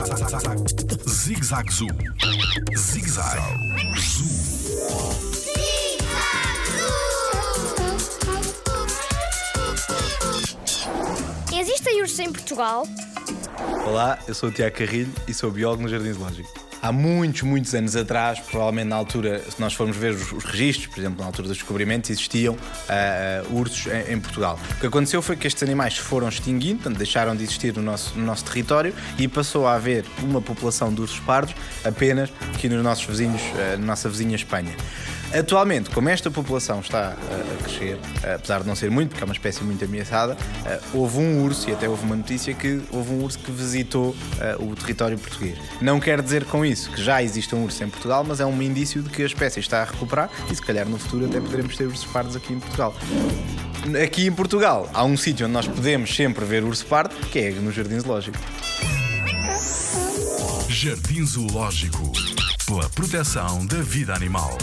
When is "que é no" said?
57.26-57.70